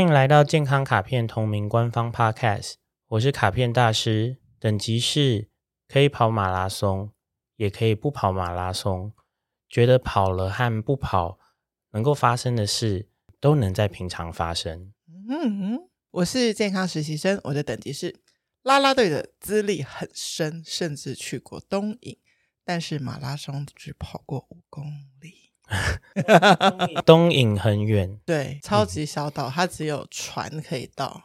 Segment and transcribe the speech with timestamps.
[0.00, 2.76] 欢迎来到健康卡片同名官方 Podcast，
[3.08, 5.50] 我是卡片大师，等级是
[5.86, 7.12] 可以跑马拉松，
[7.56, 9.12] 也可以不跑马拉松。
[9.68, 11.38] 觉得跑了和不跑
[11.90, 13.10] 能够发生的事，
[13.40, 14.94] 都能在平常发生。
[15.28, 18.22] 嗯嗯，我是健康实习生，我的等级是
[18.62, 22.16] 啦啦队的资历很深，甚至去过东引，
[22.64, 24.82] 但是马拉松只跑过五公
[25.20, 25.39] 里。
[27.06, 31.22] 东引很远，对，超级小岛，嗯、它只有船可以到。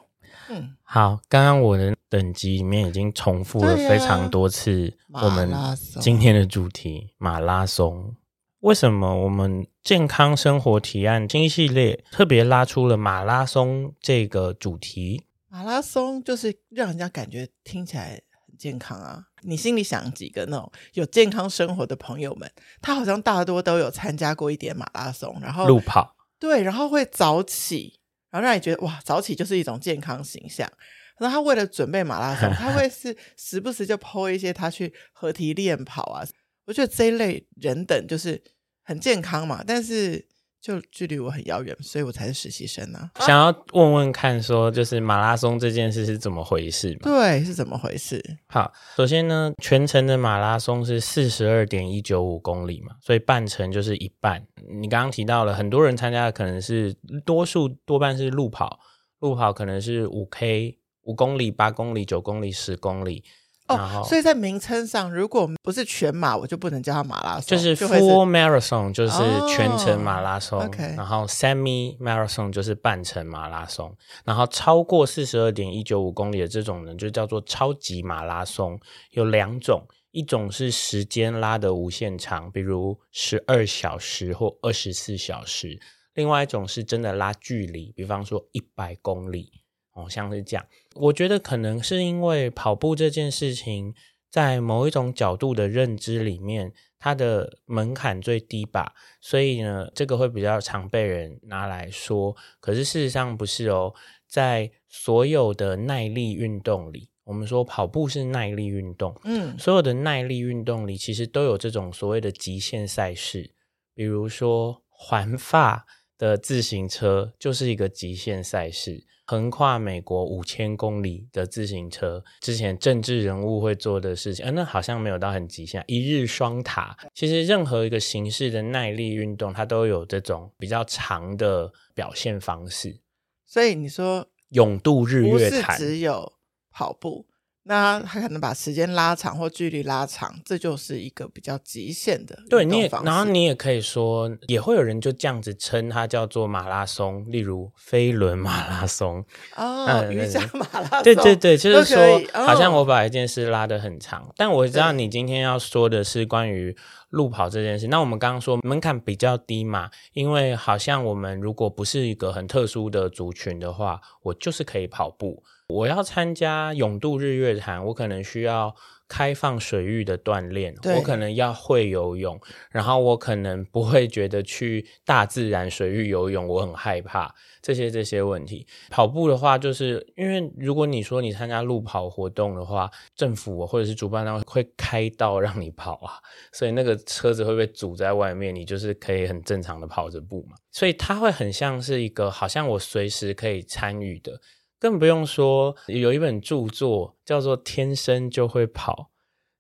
[0.50, 5.52] 嗯，好，刚刚我的等级里面已经重复了非常多次，我们
[6.00, 8.16] 今天的主题马拉松。
[8.60, 15.24] 为什么我们健康生活提案新系列特别拉出了马拉松这个主题？
[15.48, 18.22] 马拉松就是让人家感觉听起来。
[18.56, 19.24] 健康啊！
[19.42, 22.50] 你心里想几个那种有健康生活的朋友们，
[22.82, 30.70] 他好像大多都有参加过一点马拉松，然后路跑，对，然后会早起，然后让你觉得哇，早起就是一种健康形象。
[31.18, 36.26] 然后他为了准备马拉松， 他会是时不时就 po 一些他去合体练跑啊。
[36.66, 38.44] 我觉得这一类人等就是
[38.84, 40.28] 很健康嘛，但是。
[40.66, 43.22] 就距离我很遥远，所以我才是实习生呢、啊。
[43.24, 47.02] 想要问问看，说就是马拉松这件事是怎么回事吗？
[47.04, 48.20] 对，是怎么回事？
[48.48, 54.44] 好，首先呢，全程的马拉松是四十二点一九五公里嘛，所以半程就是一半。
[54.82, 58.80] 你刚刚提到了很多人参加的可能是多数多半是路跑，
[59.20, 63.24] 路跑可能是五 K 五公里、八公里、九公里、十公里。
[63.68, 67.46] 哦，所以在名称上，如果不是全马，我就不能叫它马拉松。
[67.46, 69.14] 就是 full marathon 就是
[69.48, 78.80] 全程马拉松，哦 okay、然后 semi marathon 就是半程马拉松，然后超过四十二点一九五公里的这种呢，就叫做超级马拉松。
[79.12, 85.80] 有两种，一种是时间拉得无限长，比如十二小时或二十四小时；
[86.14, 89.52] 另外一种是真的拉距离，比方说一百公里。
[89.96, 93.94] 哦，像是这样，我觉得可能是因为跑步这件事情，
[94.30, 102.36] 在某一种角度的认知里面，它的门槛最低吧，所以呢，这个会比较常被人拿来说。
[102.60, 103.94] 可是事实上不是哦，
[104.28, 113.52] 在所有的耐力运动里，我们说跑步是耐力运动，嗯，所有的耐力运动里，其实都有这种所谓的极限赛事，
[113.94, 115.86] 比如说环法
[116.18, 119.06] 的自行车就是一个极限赛事。
[119.28, 125.84] 横跨美国五千公里的自行车，之前政治人物会做的事情，呃，那好像没有到很极限。
[125.88, 133.00] 一日双塔，其实任何一个形式的耐力运动，它都有这种比较长的表现方式。
[133.48, 136.34] 所以你说永渡日月潭，不是只有
[136.70, 137.26] 跑步。
[137.68, 142.38] 那他可能把时间拉长或距离拉长，这就是一个比较极限的。
[142.48, 149.26] 对，你也，然后你也可以说，也会有人就这样子称它叫做马拉松，例如飞轮马拉松
[149.58, 151.04] 哦，瑜伽马拉松。
[151.04, 152.02] 对对对，就是说，
[152.34, 156.78] 哦、好像我把一件事拉得很长，但我知道你今天要说的是关于
[157.10, 157.88] 路跑这件事。
[157.88, 165.44] 那我们刚刚说门槛比较低嘛，因为好像我们如果不是一个很特殊的族群的话，我就是可以跑步。
[165.68, 168.76] 我要参加永度日月潭，我可能需要
[169.08, 172.40] 开放水域的锻炼，我可能要会游泳，
[172.72, 178.66] 然后我可能不会觉得去大自然水域游泳我很害怕这些这些问题。
[178.90, 186.14] 跑步的话，就是因为如果你说你参加路跑活动的话，政府或者是主办单位会开道让你跑啊，
[186.52, 194.40] 所以那个车子会被阻在外面，你就是可以很正常的跑着步嘛，所以它会很像是一个好像我随时可以参与的。
[194.80, 198.94] 更不用说，有一本著作叫做《天生就会跑》，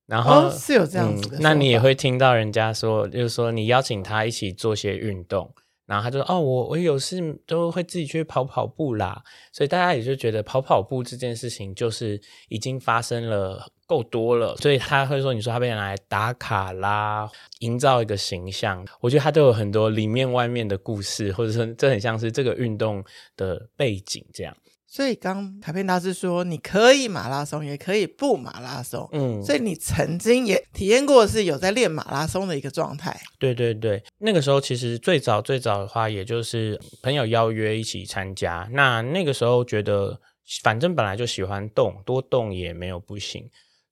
[0.06, 5.53] 然后、哦、是有这样子的、嗯，那你也会听到人家说，就是说你邀请他一起做些运动，
[5.85, 12.19] 然后他就说：“哦，我我有事都会自己去跑跑步啦。”所以大家也就觉得跑跑步这件事情就是
[12.50, 17.29] 已经发生了够多了，所以他会说：“你说他被拿来打卡啦，
[17.59, 23.03] 营造一个形象。”我觉得他都有很多里面外面的故事，或者说这很像是这个运动
[23.38, 24.56] 的背景这样。
[24.95, 29.06] 所以刚卡片大师说，你可以马拉松，也可以不马拉松。
[29.12, 33.13] 嗯，所以你曾经也体验过是有在练马拉松的一个状态。
[33.38, 38.65] 对对对，那个时候其实最早最早的话，也就是朋友邀约一起参加。
[38.71, 40.18] 那那个时候觉得，
[40.63, 43.44] 反正本来就喜欢动，多动也没有不行。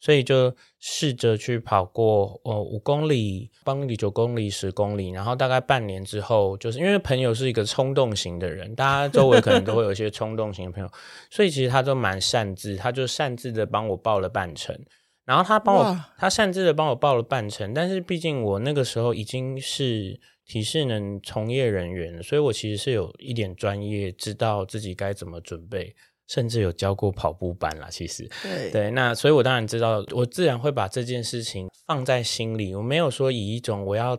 [0.03, 10.91] 所以就试着去跑过，呃，五公里、八公里、九公里、十公里，然后大概半年之后，就是因为朋友是一个冲动型的人，大家周围可能都会有一些冲动型的朋友，
[11.29, 14.77] 所以其实他都蛮擅自，他就擅自的帮我报了半程，
[15.23, 25.95] 然后他帮我，他擅自的帮我报了半程，但是毕竟我那个时候已经是体适能从业人员，所以我其实是有一点专业，知道自己该怎么准备。
[26.27, 32.73] 甚至有教过跑步班啦，其实对对，那所以我当然知道，我自然会把这件事情放在心里。
[32.73, 34.17] 我没有说以一种我要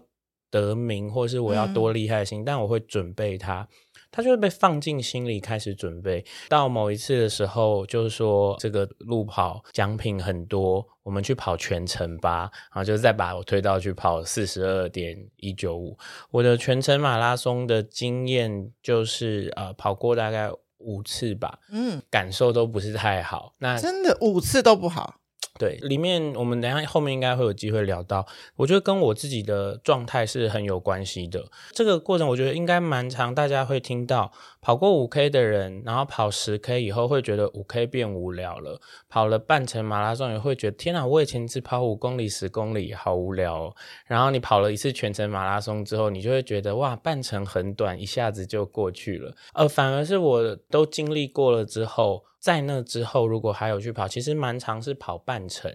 [0.50, 3.66] 得名或是我要多厉害的心，嗯、但我会准备它，
[4.12, 6.24] 它就会被放进心里开始准备。
[6.48, 15.96] 到某一次的时候，就是说这个路跑奖品很多，我们去跑全程吧，然后就再把我推到去跑四十二点一九五。
[16.30, 20.50] 我的全程马拉松的经验就是呃，跑过大概。
[20.84, 23.54] 五次吧，嗯，感受都不是太好。
[23.58, 25.20] 那真的五次都不好。
[25.56, 31.44] 对，里面我们等下后面应该会有机会聊到，我觉得跟我自己的状态是很有关系的。
[31.70, 43.76] 这个过程我觉得应该蛮长，大家会听到跑过五 K 的人，然后跑十 K 以后会觉得五 K 变无聊了，跑了半程马拉松也会觉得天哪，我以前只跑五公里、十公里好无聊哦。
[44.06, 49.32] 然后你跑了一次全程马拉松之后，你就会觉得哇，半程很短，一下子就过去了。
[49.52, 52.24] 呃反而是我都经历过了之后。
[52.44, 55.74] 在那之后，如果还有去跑，其实蛮常是跑半程，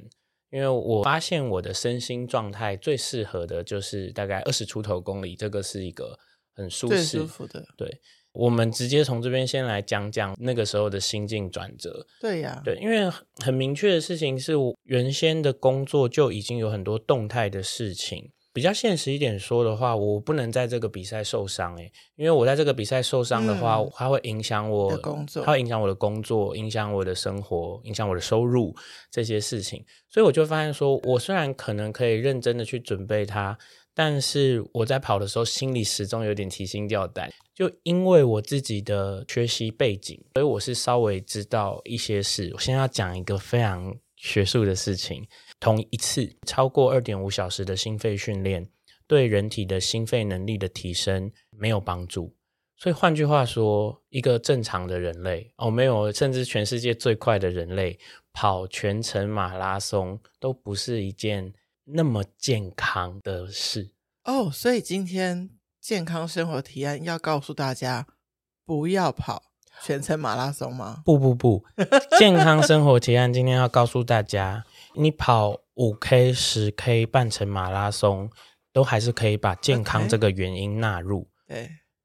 [0.52, 6.20] 因为我发现我的身心状态最适合的就是大概二十出头公里，这个是一个
[6.54, 7.66] 很舒适、舒服的。
[7.76, 8.00] 对，
[8.34, 12.06] 我们直接从这边先来讲讲那个时候的心境转折。
[12.22, 13.12] 对呀、啊，对，因为
[13.44, 18.32] 很明确的事情是我原先的工作就已经有很多动态的事情。
[18.60, 28.76] 比较现实一点说的话，我不能在这个比赛受伤诶，因为我在这个比赛受伤的话，嗯、它会影响我的工作，它会影响我的工作，影响我的生活，影响我的收入
[29.10, 29.86] 这些事情。
[30.10, 33.58] 所以我就发现说，我虽然可能可以认真的去准备它，
[33.94, 37.32] 但是我在跑的时候心里始终有点提心吊胆。
[37.56, 42.52] 就因为我自己的学习背景，所以我是稍微知道一些事。
[42.56, 45.26] 我现在要讲一个非常学术的事情。
[45.60, 48.70] 同一次超过二点五小时的心肺训练，
[49.08, 52.36] 对人体的心肺能力的提升没有帮助。
[52.78, 58.00] 所以换句话说，一个正常的人类哦，没有，甚至全世界最快的人类
[58.32, 61.54] 跑全程马拉松都不是一件
[61.84, 63.92] 那么健康的事
[64.24, 64.50] 哦。
[64.50, 65.50] 所以今天
[65.82, 68.08] 健康生活提案要告诉大家，
[68.66, 69.44] 不要跑
[69.84, 71.02] 全程马拉松吗？
[71.04, 71.66] 不不不，
[72.18, 74.64] 健康生活提案今天要告诉大家。
[74.96, 78.30] 你跑五 K、十 K 半程马拉松，
[78.74, 81.30] 都还是可以把健康这个原因纳入。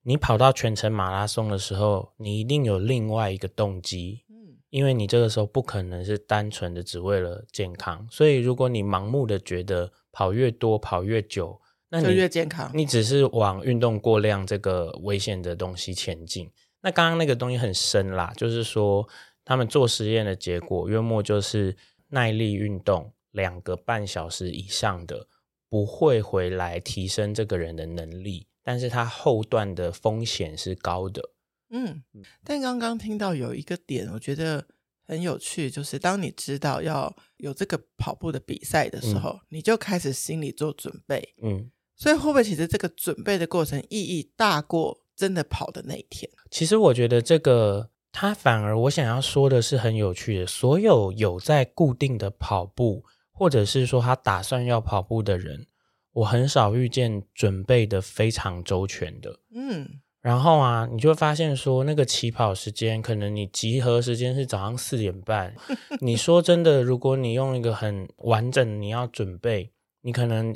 [0.02, 4.24] 你跑到全程马拉松的时候，你一定有另外一个动机。
[4.28, 11.58] 嗯，因为你这个时候不可能是单纯的只为了健康，所以如果你盲目的觉得跑越多、跑越久，
[11.88, 12.70] 那你就越健康。
[12.74, 16.50] 你只是往运动过量这个危险的东西前进。
[16.82, 19.08] 那刚刚那个东西很深啦，就是说
[19.44, 21.76] 他们做实验的结果，约莫就是。
[22.14, 25.26] 耐力运动两个半小时以上的
[25.68, 31.30] 不会回来提升这个人的能力，但是他后段的风险是高的。
[31.70, 32.04] 嗯，
[32.44, 34.64] 但刚刚听到有一个点，我觉得
[35.04, 41.34] 很有趣，就是当你知道要有这个跑步的比赛的时候，嗯、你就开始心里做准备。
[41.42, 46.30] 嗯，所以会不会其实这个准备的过程意义大过真的跑的那一天？
[46.48, 47.90] 其实我觉得这个。
[48.16, 55.66] 他反而，我想要说的是很有趣的，所有有在固定的跑步，或者是说他打算要跑步的人，
[56.12, 59.40] 我很少遇见准备的非常周全的。
[59.52, 65.52] 嗯，然后啊，你就会发现说，那个起跑时间，可能你集合时间是早上四点半。
[66.00, 70.54] 你说真的，如果你用一个很完整，你要准备，你可能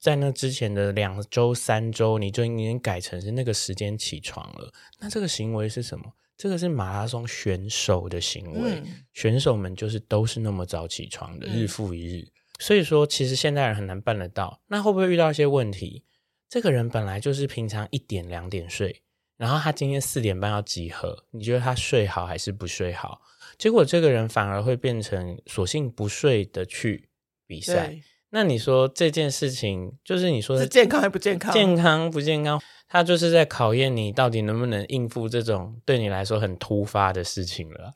[0.00, 4.72] 在那之前的两周、三周，你就已经改成是那个时间起床了。
[4.98, 6.04] 那这个行为是什么？
[6.38, 12.22] 这个是马拉松选手的行为，嗯、选手们就是都是那么早起床的，日复一日。
[12.22, 12.30] 嗯、
[12.60, 14.62] 所以说，其实现代人很难办得到。
[14.68, 16.04] 那会不会遇到一些问题？
[16.48, 19.02] 这个人本来就是平常一点两点睡，
[19.36, 23.20] 然后他今天四点半要集合，你觉得他睡好还是不睡好？
[23.58, 27.08] 结果这个人反而会变成索性不睡的去
[27.48, 27.98] 比赛。
[28.30, 31.52] 那你说这件事情，就是你说的是健康还不健康？
[31.52, 32.62] 健康不健康？
[32.88, 37.92] 它就是在考验你到底能不能应付这种对你来说很突发的事情了。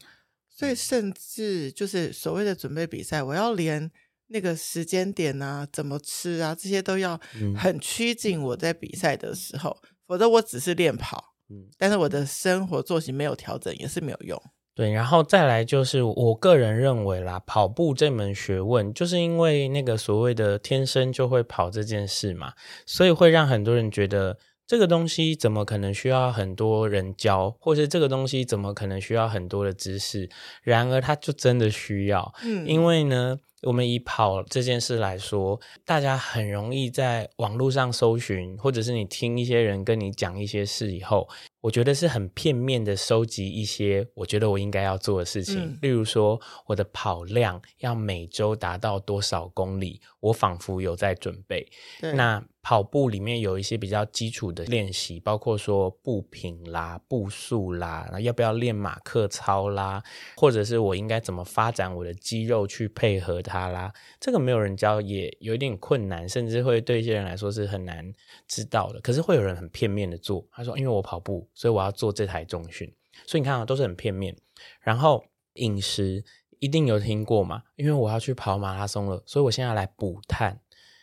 [0.48, 3.90] 所以，甚至就是所谓的准备比赛，我要连
[4.28, 7.18] 那个时间点啊、怎么吃啊，这些都要
[7.56, 14.40] 很趋近我在比赛的时候，嗯、否则我只是练跑，嗯，但是我的生活作息没有调整也是没有用。
[14.74, 22.54] 对，然后再来就是我个人认为啦，跑步这门学问，就是因为那个所谓的天生就会跑这件事嘛，
[22.86, 30.28] 所以会让很多人觉得这个东西怎么可能需要很多人教，或是这个东西怎么可能需要很多的知识？
[30.62, 33.38] 然而它就真的需要，嗯，因为呢。
[33.62, 41.28] 我们以跑这件事来说，大家很容易在网络上搜寻，或者是你听一些人跟你讲一些事以后，
[41.60, 45.58] 我觉得是很片面的收集一些我觉得我应该要做的事情。
[45.58, 51.66] 嗯、例如说，我的跑量要每周达到多少公里，我仿佛有在准备。
[52.00, 60.00] 那跑步里面有一些比较基础的练习，包括说步频啦、步数啦，要不要练马克操啦，
[60.36, 63.92] 或者是我应该怎么发展我的肌肉去配合它啦。
[64.18, 68.10] 这个没有人教，也有一点困难，甚至会对一些人来说是很难
[68.48, 69.00] 知道的。
[69.00, 72.90] 可是会有人很片面的做，他说：“因为我跑步，所以我要做这台重训。”
[73.26, 74.34] 所以你看啊，都是很片面。
[74.80, 75.22] 然后
[75.54, 76.24] 饮食
[76.60, 77.62] 一定有听过嘛？
[77.76, 80.60] 因为我要去跑马拉松了，所以我现在来补碳。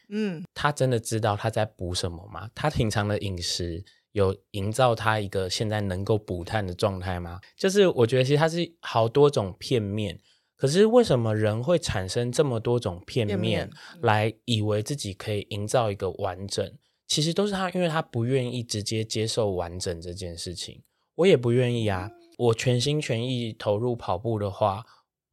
[0.09, 2.49] 嗯，他真的知道他在补什么吗？
[2.55, 7.39] 他平常的饮食有营造他一个现在能够补碳的状态吗？
[7.55, 10.19] 就是我觉得其实他是好多种片面，
[10.59, 13.69] 可是为什么人会产生这么多种片面，
[14.01, 16.69] 来以为自己可以营造一个完整？
[17.07, 20.83] 其实都是他，因为他不愿意直接接受完整这件事情。
[21.15, 24.85] 我也不愿意啊，我全心全意投入跑步的话，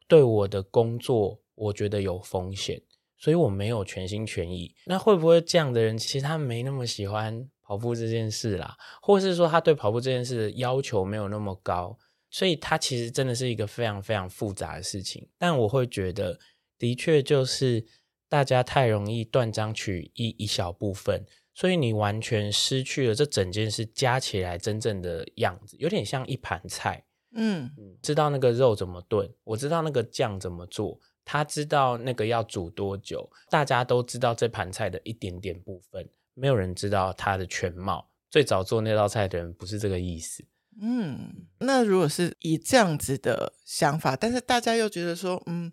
[0.06, 2.80] 对我的工作我觉得有风险。
[3.18, 11.98] 所以我没有全心全意，那会不会这样的人其实他没那么喜欢跑步这件事啦，或是说他对跑步这件事的要求没有那么高，
[12.36, 15.26] 所以它其实真的是一个非常非常复杂的事情。
[15.38, 16.38] 但我会觉得，
[16.78, 17.82] 的确就是
[18.28, 21.24] 大家太容易断章取义一小部分，
[21.54, 27.06] 所以你完全失去了这整件事加起来真正的样子，有点像一盘菜。
[27.32, 27.70] 嗯，
[28.02, 31.00] 知道那个肉怎么炖，我知道那个酱怎么做。
[31.24, 38.10] 他知道那个要煮多久，大家都知道这盘菜的一点点部分，没有人知道它的全貌。
[38.30, 40.44] 最早做那道菜的人不是这个意思。
[40.80, 45.72] 嗯，那如果是以这样子的想法，但是大家又觉得说，嗯，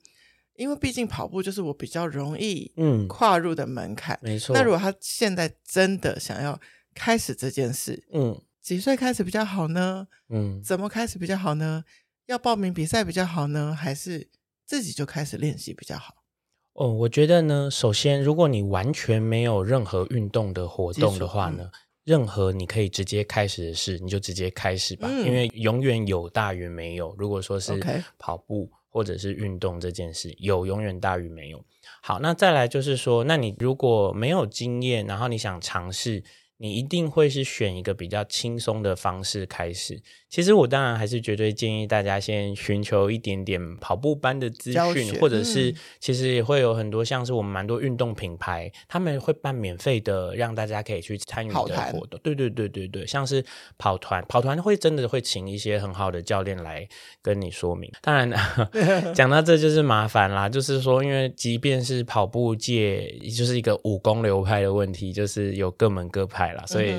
[0.56, 4.56] 因为毕竟跑步就是我比较容易嗯跨入的门槛，没错。
[4.56, 6.60] 那如果他现在真的想要
[6.94, 10.08] 开始这件事，嗯，几岁开始比较好呢？
[10.30, 11.84] 嗯，怎么开始比较好呢？
[12.28, 14.30] 要报名比赛比较好呢，还是？
[14.66, 16.24] 自己就开始练习比较好。
[16.72, 21.72] 哦，我觉得呢，首先，如果你完全没有任何运动的活动的话呢，嗯、
[22.04, 27.16] 任何你可以直接开始的事，你就直接开始吧，嗯、因为永远有大于没有。
[27.18, 27.80] 如果说是
[28.18, 31.64] 跑步或者是运动这件事，有永远大于没有。
[32.02, 36.24] 好，那再来就是说，那你如果没有经验，然后你想尝试。
[36.58, 40.02] 你一定会是选一个比较轻松的方式开始。
[40.34, 51.76] 其实我当然还是绝对建议大家先寻求一点点跑步班的资讯，或者是其实也会有很多像是我们蛮多运动品牌，他们会办免费的，让大家可以去参与的活动。
[51.76, 53.46] 团对对对对对，像是
[53.78, 56.90] 跑团，跑团会真的会请一些很好的教练来
[57.22, 57.92] 跟你说明。
[58.02, 58.34] 当然，
[59.14, 66.64] 讲到这就是麻烦啦，就是说，因为即便是跑步界，就是一个武功流派的问题，就是有各门各派啦。
[66.66, 66.96] 所以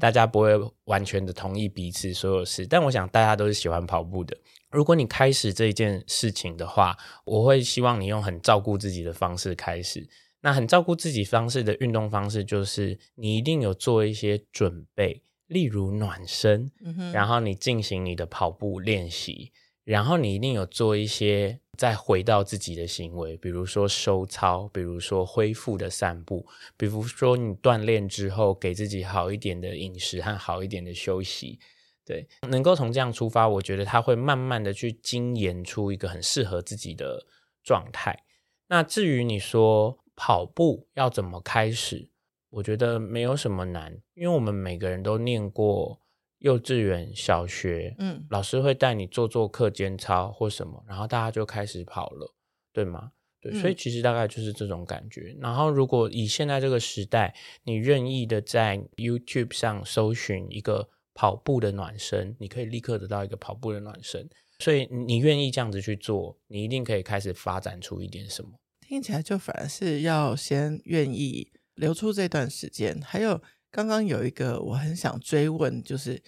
[0.00, 0.50] 大家不会
[0.84, 4.36] 完全的同意彼此所有事，但我想大家都是喜欢跑步的。
[4.70, 10.08] 如果你开始这一件事情的话，我会希望你用很照顾自己的方式开始。
[10.40, 16.70] 那很照顾自己方式的运动方式，就是你一定有做一些准备，例如暖身，
[17.12, 19.52] 然后你进行你的跑步练习，
[19.84, 21.61] 然后你一定有做一些。
[21.78, 31.58] 再回到自己的行为，比如说收操，比如说恢复的散步，比如说你锻炼之后给自己好一点的饮食和好一点的休息，
[32.04, 37.26] 对，能够从这样出发，我觉得他会慢慢的去精研出一个很适合自己的
[37.64, 38.22] 状态。
[38.68, 42.10] 那至于你说跑步要怎么开始，
[42.50, 46.01] 我觉得没有什么难，因为我们每个人都念过。
[46.42, 52.34] 幼稚园、小学，嗯，老师会带你做做课间操或什么，然后大家就开始跑了，
[52.72, 53.12] 对吗？
[53.40, 55.36] 对，嗯，所以其实大概就是这种感觉。
[55.40, 57.34] 然后，如果以现在这个时代，
[57.64, 64.28] 你任意的在 YouTube 上搜寻一个跑步的暖身，你可以立刻得到一个跑步的暖身。
[64.58, 68.50] 所以你愿意这样子去做，你一定可以开始发展出一点什么。
[68.80, 73.00] 听起来就反而是要先愿意留出这段时间。
[73.00, 73.40] 还有
[73.72, 76.22] 刚刚有一个我很想追问，就是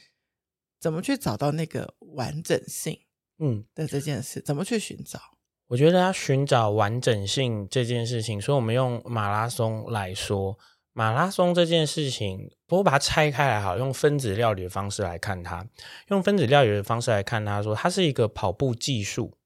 [0.80, 2.98] 怎么去找到那个完整性？
[3.38, 5.20] 嗯，的这件事、嗯、怎么去寻找？
[5.66, 10.58] 我觉得要寻找完整性这件事情，所以我们用马拉松来说，
[10.92, 15.66] 马拉松这件事情，不过把它拆开来好，用分子料理的方式来看它，
[16.08, 19.36] 用分子料理的方式来看它，说它是一个跑步技术，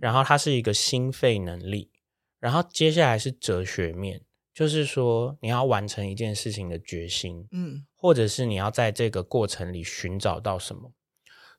[0.00, 1.90] 然后它是一个心肺能力，
[2.38, 4.22] 然后接下来是哲学面，
[4.54, 10.92] 就是说你要完成一件事情的决心，嗯，或者是你要在这个过程里寻找到什么。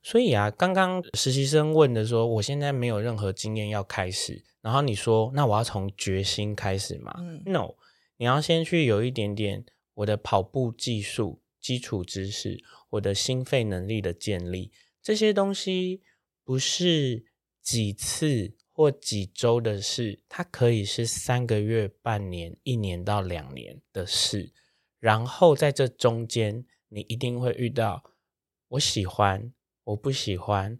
[0.02, 7.14] 所以啊，刚刚实习生问的说，我现在没有任何经验要开始，然后你说，那我要从决心开始嘛？
[7.18, 7.74] 嗯，No，
[8.18, 14.70] 你要先去有一点点我的跑步技术基础知识，我的心肺能力的建立，
[15.02, 16.02] 这些东西
[16.44, 17.24] 不是
[17.62, 24.52] 几次或几周的事，它可以是三个月、半年、一年到两年的事，
[24.98, 28.02] 然后在这中间，你一定会遇到
[28.68, 29.52] 我喜欢。
[29.84, 30.78] 我不喜欢，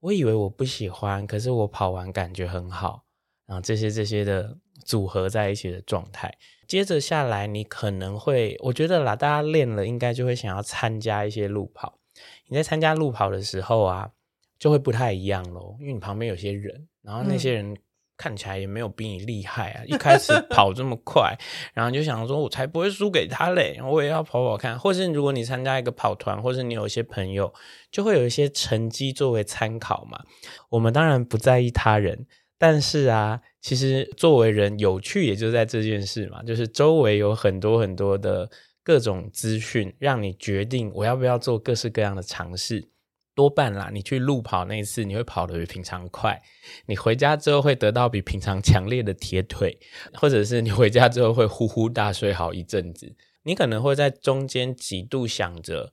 [0.00, 3.04] 我以为我不喜欢，可是我跑完感觉很好，
[3.44, 6.38] 然后这些这些的组合在一起的状态。
[6.66, 12.00] 接着下来，你可能会，我觉得啦，大家练了应该就会想要参加一些路跑。
[12.46, 14.10] 你在参加路跑的时候啊，
[14.58, 17.72] 就会不太一样咯，因为你旁边有些人，然后那些人。
[17.72, 17.76] 嗯
[18.20, 19.82] 看起来也没有比你厉害啊！
[19.86, 21.34] 一开始跑这么快，
[21.72, 23.80] 然后就想说，我才不会输给他嘞！
[23.82, 24.78] 我也要跑跑看。
[24.78, 27.50] 或是如果你参加一个跑团，或是你有一些朋友，
[27.90, 30.22] 就会有一些成绩作为参考嘛。
[30.68, 32.26] 我们当然不在意他人，
[32.58, 38.50] 但是啊，其实作为人有趣也就在这件事嘛，就是周围有很多很多的
[38.84, 42.90] 各种资讯，让你决定我要不要做各式各样的尝试。
[43.34, 46.40] 多半啦，你去路跑那一次，你会跑得比平常快。
[46.86, 49.78] 你回家之后会得到比平常强烈的铁腿，
[50.14, 53.14] 或者是你回家之后会呼呼大睡好一阵子。
[53.44, 55.92] 你可能会在中间几度想着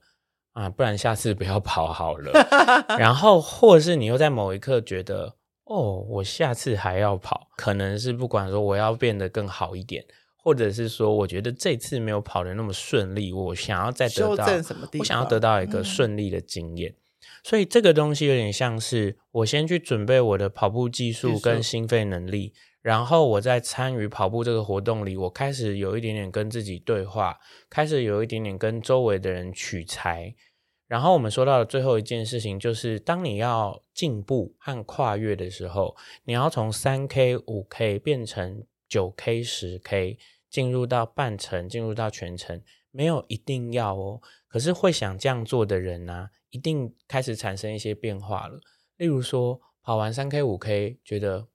[0.52, 2.32] 啊，不然下次不要跑好了。
[2.98, 7.48] 然后，或者是你又在某一刻觉得，哦，我下次还要跑。
[7.56, 10.04] 可能是不管说我要变得更好一点，
[10.36, 16.90] 或者是说我觉得这次没有跑得那么顺利，我想要再得到什么地方，我想要得到一个顺利的经验。
[16.90, 16.96] 嗯
[17.48, 27.38] 所以这个东西有点像是我先去准备我的跑步技术跟心肺能力，然后我在参与跑步这个活动里，我开始有一点点跟自己对话，
[27.70, 30.34] 开始有一点点跟周围的人取材。
[30.88, 40.18] 然后我们说到的最后一件事情，就是当你要进步和跨越的时候，你要从三 K、五 K 变成九 K、十 K，
[40.50, 44.20] 进入到半程，进入到全程，没有一定要哦。
[44.48, 46.30] 可是会想这样做的人呢、啊？
[46.50, 48.58] 一定开始产生一些变化了。
[48.96, 51.46] 例如说，跑完三 K、五 K，觉得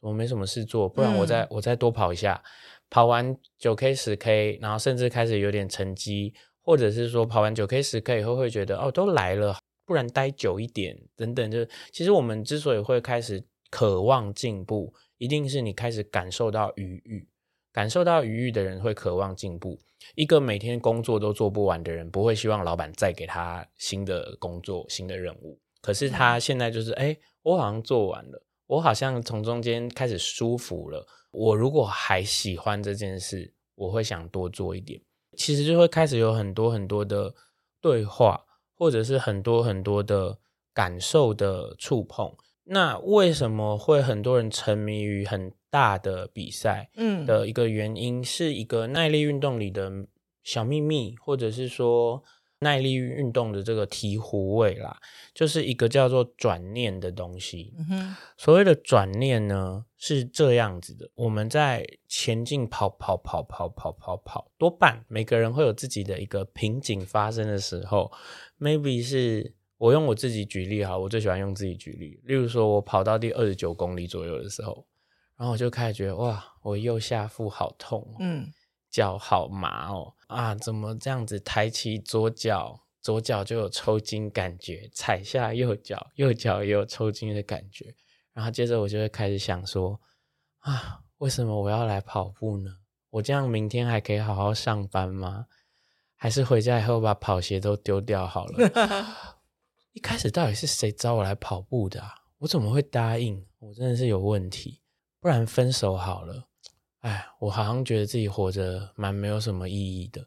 [0.00, 2.42] 我没什么事做，不然我再、嗯、我再多跑一下。
[2.90, 11.50] 跑完九 K、十 K，然后甚至开始有点成绩，或者是说跑完九 K、十 K 以后会觉得哦，都来了，不然待久一点等等。
[11.50, 17.26] 就其实我们之所以会开始渴望进步，一定是你开始感受到余裕。
[17.74, 19.80] 感受到愉悦的人会渴望进步。
[20.14, 25.58] 一个每天工作都做不完的人，不会希望老板再给他新的工作、新的任务。
[25.80, 31.04] 可是他现在就是，哎，我好像做完了，我好像从中间开始舒服了。
[31.32, 35.00] 我如果还喜欢这件事，我会想多做一点。
[35.36, 37.34] 其实就会开始有很多很多的
[37.80, 38.44] 对话，
[38.76, 40.38] 或者是很多很多的
[40.72, 42.32] 感受的触碰。
[42.66, 46.88] 那为什么会很多人沉迷于很大的比赛？
[46.94, 49.90] 嗯，的一个原因是一个耐力运动里的
[50.44, 52.22] 小秘密，或者是说
[52.60, 54.96] 耐力运动的这个醍醐味啦，
[55.34, 57.74] 就是一个叫做转念的东西。
[57.78, 68.12] 嗯哼，所谓的转念呢是这样子的：我们在前进跑跑跑跑跑跑跑，多半每个人会有自己的一个瓶颈发生的时候
[68.60, 69.52] ，maybe 是。
[69.76, 72.18] 我用我自己举例哈，我最喜欢用自己举例。
[72.24, 74.86] 例如说，我跑到第二十九公里左右的时候，
[75.36, 78.52] 然后我就开始觉得哇，我右下腹好痛，嗯，
[78.90, 81.40] 脚好麻哦，啊，怎么这样子？
[81.40, 87.94] 抬起左脚，左脚就有抽筋感觉；踩下右脚，右脚也有抽筋的感觉。
[88.32, 90.00] 然后接着我就会开始想说，
[90.60, 92.70] 啊，为什么我要来跑步呢？
[93.10, 95.46] 我这样明天还可以好好上班吗？
[96.16, 99.06] 还是回家以后把跑鞋都丢掉好了？
[99.92, 102.14] 一开始到底是谁找我来跑步的啊？
[102.38, 103.44] 我怎么会答应？
[103.58, 104.80] 我真的是有问题，
[105.24, 106.44] 不然分手好了。
[107.00, 110.22] 哎，我好像觉得自己活着蛮没有什么意义的。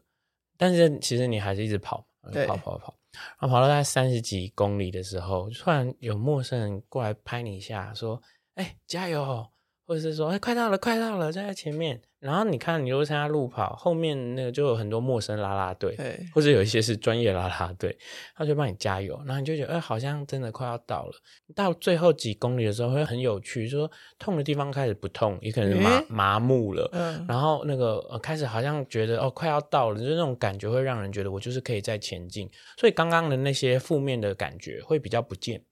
[0.56, 2.04] 但是其实你还是一直跑，
[2.48, 2.98] 跑跑跑，
[3.38, 8.20] 然后跑到大概三十几公里的时候，突然有陌生人过来拍你一下，说
[8.56, 9.48] ：“哎，加油！”
[9.88, 11.98] 或者是说，哎、欸，快到了，快到了，就在前面。
[12.20, 17.96] 然后你看，你如果参加路跑，后面那个就有很多陌生拉拉队，对，或者有一些是专业拉拉队，
[18.36, 19.18] 他就帮你加油。
[19.24, 21.12] 然后你就觉得，哎、欸，好像真的快要到了。
[21.54, 26.86] 到最后几公里的时候，会很有趣，就说痛的地方开始不痛，也可能是麻、欸、麻木了。
[26.92, 32.50] 嗯，然后那个、呃、开始好像觉得哦，快要到了，就是那种感觉会让人觉得我就是可以再前进。
[32.76, 35.62] 所以刚刚的那些负面的感觉会比较不见。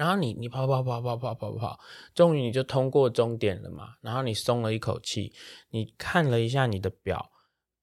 [0.00, 1.78] 然后你你跑跑跑跑跑跑跑，
[2.14, 3.96] 终于你就通过终点了嘛。
[4.00, 5.34] 然后你松了一口气，
[5.72, 7.30] 你看了一下你的表，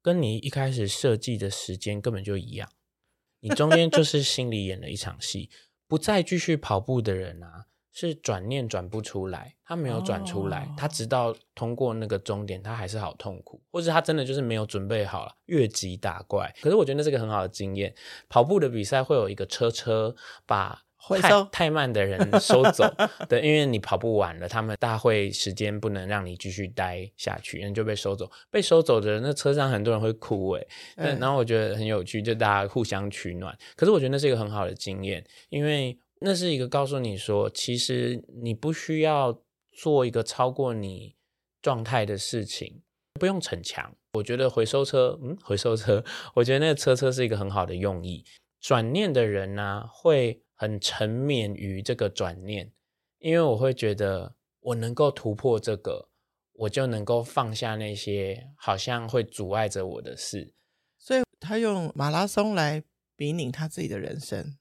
[0.02, 2.68] 跟你一开始设计的时间根本就一样。
[3.42, 5.52] 你中间就是心里演了一场戏。
[5.88, 16.52] 不再继续跑步的人啊，是转念转不出来，他没有转出来，他直到通过那个终点，他还是好痛苦，或者他真的就是没有准备好了，越级打怪。
[16.64, 17.94] 可是我觉得那是个很好的经验。
[18.28, 20.16] 跑步的比赛会有一个车车
[20.48, 20.87] 把。
[21.16, 22.84] 太太慢的人收走，
[23.30, 28.30] 对，因为你跑不完了，他们大会时间不能让你继续待下去，人就被收走。
[28.50, 33.58] 被收走的人，那车上很多人会哭诶，嗯，然后我觉得很有趣，就大家互相取暖。
[33.76, 39.42] 可是我觉得那是一个很好的经验，因为那是一个告诉你说，其实你不需要
[39.72, 41.16] 做一个超过你
[41.62, 42.82] 状态的事情，
[43.20, 43.94] 不用逞强。
[44.14, 48.24] 我觉得回收车，嗯，回收车， 我觉得那个车车是一个很好的用意。
[48.60, 50.42] 转念的人呢，啊，会。
[50.60, 52.74] 很沉湎于这个转念，
[53.20, 56.10] 因为我会觉得我能够突破这个，
[56.54, 60.54] 我就能够放下那些好像会阻碍着我的事。
[60.98, 62.84] 所以他用马拉松来
[63.16, 64.58] 比拟他自己的人生。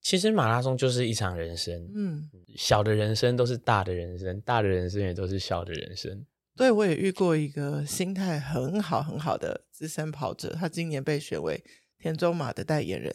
[0.00, 6.24] 其实马拉松就是一场人生，嗯，小的人生都是大的人生，大的人生也都是小的人生。
[6.54, 11.64] 对，我也遇过一个心态很好很好的资深跑者，他今年被选为
[12.04, 13.10] 田中马的代言人。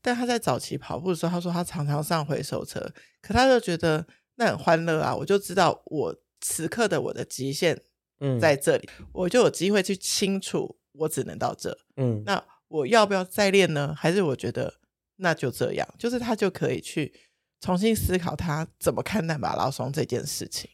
[0.00, 2.80] 但他在早期跑步的时候，他说他常常上回收车，
[3.20, 5.14] 可他就觉得那很欢乐啊！
[5.14, 7.80] 我就知道我此刻的我的极限
[8.18, 13.94] 嗯在这里，嗯、我就有机会去清楚我只能到这嗯，那我要不要再练呢？
[13.96, 14.74] 还是我觉得
[15.18, 17.14] 那就这样，就是他就可以去
[17.60, 20.68] 重新思考他怎么看待马拉松这件事情。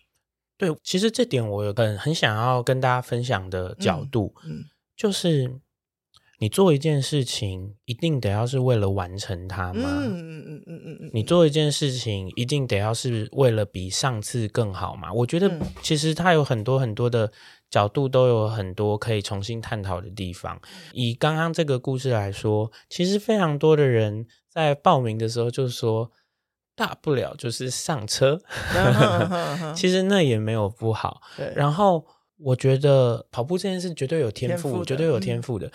[0.56, 4.64] 对，其实这点我有个很想要跟大家分享的角度，嗯，嗯
[4.96, 5.60] 就是。
[6.40, 9.82] 你做一件事情，一定得要是为了完成它吗？
[9.82, 11.10] 嗯嗯嗯嗯嗯。
[11.12, 15.12] 你做一件事情，一定得要是为了比上次更好吗？
[15.12, 15.50] 我觉得
[15.82, 17.32] 其实它有很多很多的
[17.68, 20.60] 角度，都有很多可以重新探讨的地方。
[20.92, 26.12] 以刚刚这个故事来说，其实非常多的人在报名的时候就说，
[26.76, 28.40] 大不了就是上车。
[29.74, 31.20] 其实那也没有不好。
[31.36, 31.52] 对。
[31.56, 32.06] 然后
[32.38, 35.72] 我觉得跑步这件事绝对有天赋，绝对有天赋的。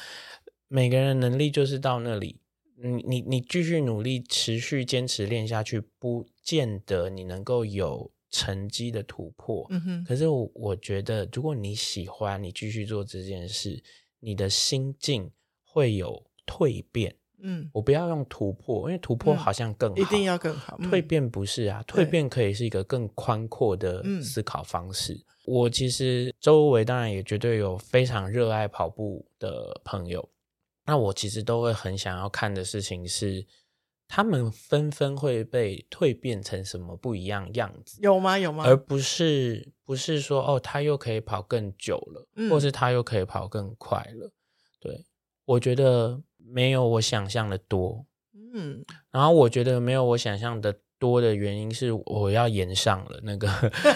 [0.73, 2.39] 每个人的能力就是到那里，
[2.77, 9.67] 你你你继续努力，持续坚持练下去，不见得你能够有成绩的突破。
[9.69, 10.03] 嗯哼。
[10.03, 13.83] 可是我我觉得，如果你喜欢，你继续做这件事，
[14.19, 15.29] 你的心境
[15.63, 17.15] 会有蜕变。
[17.43, 20.75] 嗯，我不要用突破，因为突破好像更好，嗯、一定要更好。
[20.79, 25.13] 蜕变不是啊，蜕变可以是一个更宽阔的思考方式。
[25.13, 30.27] 嗯、我其实周围当然也绝对有非常热爱跑步的朋友。
[30.85, 33.45] 那我其实都会很想要看的事情是，
[34.07, 37.99] 他们纷纷会被蜕变成什么不一样样子？
[38.01, 38.37] 有吗？
[38.37, 38.65] 有吗？
[38.65, 44.31] 而不是不是说哦，他又可以跑更久了，嗯、或是他又可以跑更快了。
[44.81, 45.05] 对，
[45.45, 48.05] 我觉得没有我想象的多。
[48.53, 53.47] 嗯，然后我觉得没有我想象的多的原因是我要延上了那个。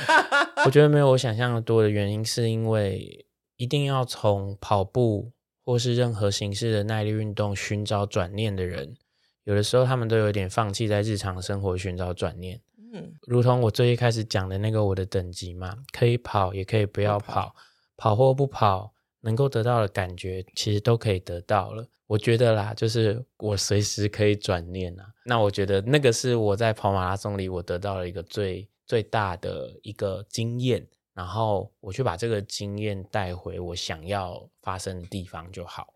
[0.65, 5.33] 我觉得没有我想象的多的原因是因为一定要从跑步。
[5.67, 8.95] 或是任何形式的耐力运动，寻找转念的人，
[9.43, 12.61] 有的时候他们都有点放弃在日常生活寻找转念。
[12.93, 17.53] 嗯，如同我最一开始讲的那个我的等级嘛，可以跑，也可以不要跑，
[17.97, 21.85] 跑，或不跑，能够得到的感觉，其实都可以得到了。
[22.05, 25.03] 我觉得啦，就是我随时可以转念啊。
[25.25, 30.87] 那我觉得那个是我在跑马拉松里我得到了一个最最大的一个经验。
[31.17, 35.95] 然后我去把这个经验带回我想要发生的地方就好。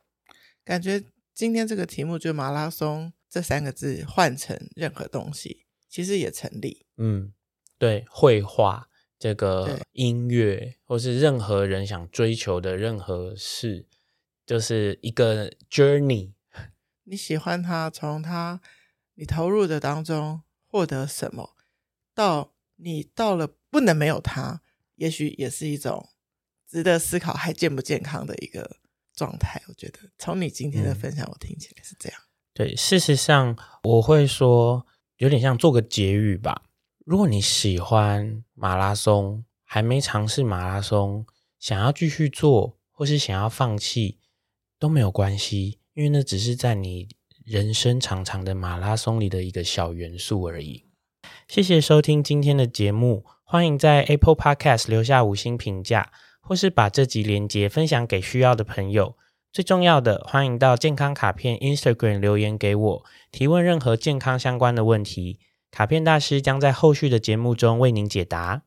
[0.63, 6.87] 感觉今天这个题目就马拉松这三个字换成任何东西，其实也成立。
[6.97, 7.31] 嗯，
[7.77, 13.85] 对，绘画这个音乐，或是任何人想追求的任何事，
[14.43, 16.33] 就是一个 journey。
[17.03, 18.59] 你喜欢它，从它
[19.13, 21.55] 你投入的当中获得什么，
[22.15, 24.63] 到你到了不能没有它。
[25.01, 26.09] 也许也是一种
[26.69, 28.77] 值得思考还健不健康的一个
[29.15, 29.59] 状态。
[29.67, 32.19] 我觉得从你今天的分享，我听起来是这样。
[32.21, 34.85] 嗯，对，事实上我会说
[35.17, 36.65] 有点像做个结语吧。
[37.03, 41.25] 如果你喜欢马拉松，还没尝试马拉松，
[41.57, 44.19] 想要继续做或是想要放弃
[44.77, 47.09] 都没有关系，因为那只是在你
[47.43, 50.85] 人生长长的马拉松里的一个小元素而已。
[51.47, 56.09] 谢谢收听今天的节目，欢迎在 Apple Podcast 留下五星评价，
[56.39, 59.17] 或是把这集连接分享给需要的朋友。
[59.51, 68.61] 最重要的，欢迎到健康卡片 Instagram 留言给我，提问任何健康相关的问题，卡片大师将在后续的节目中为您解答。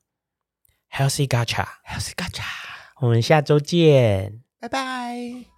[0.92, 2.42] Healthy Gacha，Healthy Gacha，
[3.00, 5.53] 我们下周见，拜拜。